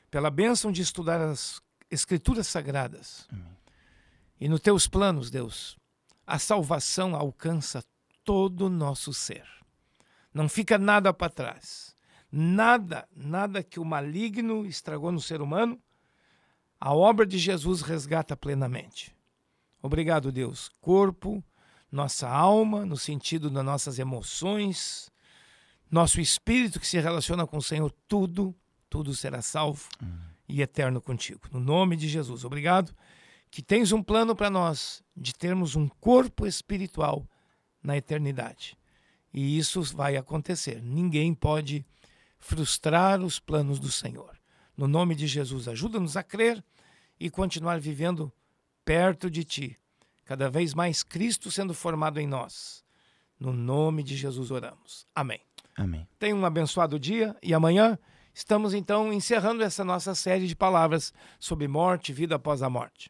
pela 0.10 0.30
bênção 0.30 0.72
de 0.72 0.82
estudar 0.82 1.22
as 1.22 1.62
Escrituras 1.90 2.48
Sagradas. 2.48 3.28
Amém. 3.32 3.58
E 4.40 4.50
nos 4.50 4.60
teus 4.60 4.88
planos, 4.88 5.30
Deus, 5.30 5.78
a 6.26 6.40
salvação 6.40 7.16
alcança 7.16 7.84
todo 8.24 8.68
o 8.68 8.70
nosso 8.70 9.14
ser. 9.14 9.46
Não 10.34 10.48
fica 10.48 10.78
nada 10.78 11.14
para 11.14 11.30
trás. 11.30 11.96
Nada, 12.32 13.08
nada 13.14 13.62
que 13.62 13.80
o 13.80 13.86
maligno 13.86 14.66
estragou 14.66 15.12
no 15.12 15.20
ser 15.20 15.42
humano, 15.42 15.78
a 16.80 16.94
obra 16.94 17.26
de 17.26 17.38
Jesus 17.38 17.82
resgata 17.82 18.38
plenamente. 18.38 19.14
Obrigado, 19.82 20.32
Deus. 20.32 20.72
Corpo, 20.80 21.44
nossa 21.92 22.30
alma, 22.30 22.86
no 22.86 22.96
sentido 22.96 23.50
das 23.50 23.66
nossas 23.66 24.00
emoções, 24.00 25.12
nosso 25.90 26.22
espírito 26.22 26.80
que 26.80 26.88
se 26.88 27.00
relaciona 27.00 27.46
com 27.46 27.58
o 27.58 27.62
Senhor, 27.62 27.94
tudo, 28.08 28.56
tudo 28.90 29.14
será 29.14 29.42
salvo 29.42 29.84
hum. 30.02 30.18
e 30.48 30.62
eterno 30.62 31.02
contigo. 31.02 31.42
No 31.52 31.60
nome 31.60 31.98
de 31.98 32.08
Jesus. 32.08 32.46
Obrigado 32.46 32.96
que 33.52 33.62
tens 33.62 33.92
um 33.92 34.02
plano 34.02 34.34
para 34.34 34.50
nós 34.50 35.04
de 35.16 35.34
termos 35.34 35.76
um 35.76 35.90
corpo 35.90 36.48
espiritual 36.48 37.28
na 37.84 37.98
eternidade. 37.98 38.78
E 39.34 39.58
isso 39.58 39.84
vai 39.84 40.16
acontecer. 40.16 40.82
Ninguém 40.82 41.34
pode 41.34 41.86
frustrar 42.40 43.22
os 43.22 43.40
planos 43.40 43.78
do 43.78 43.92
Senhor. 43.92 44.40
No 44.76 44.88
nome 44.88 45.14
de 45.16 45.28
Jesus, 45.28 45.68
ajuda-nos 45.68 46.16
a 46.16 46.24
crer 46.24 46.64
e 47.20 47.30
continuar 47.30 47.80
vivendo 47.80 48.32
perto 48.86 49.30
de 49.30 49.44
Ti, 49.44 49.80
cada 50.26 50.50
vez 50.50 50.74
mais 50.74 51.04
Cristo 51.04 51.52
sendo 51.52 51.74
formado 51.74 52.20
em 52.20 52.28
nós. 52.28 52.84
No 53.40 53.52
nome 53.52 54.02
de 54.02 54.16
Jesus 54.16 54.50
oramos. 54.50 55.06
Amém. 55.14 55.42
Amém. 55.76 56.08
Tenha 56.18 56.36
um 56.36 56.46
abençoado 56.46 57.00
dia 57.00 57.36
e 57.44 57.54
amanhã 57.54 57.98
estamos 58.34 58.74
então 58.74 59.12
encerrando 59.12 59.62
essa 59.62 59.84
nossa 59.84 60.16
série 60.16 60.48
de 60.48 60.56
palavras 60.56 61.14
sobre 61.40 61.68
morte 61.68 62.10
e 62.10 62.14
vida 62.16 62.36
após 62.36 62.64
a 62.64 62.70
morte. 62.70 63.10